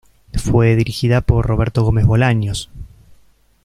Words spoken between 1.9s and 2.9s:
Bolaños.